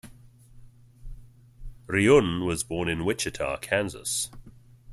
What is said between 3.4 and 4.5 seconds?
Kansas.